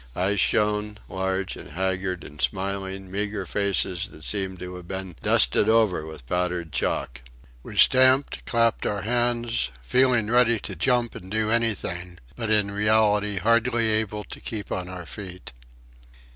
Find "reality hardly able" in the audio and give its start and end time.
12.71-14.23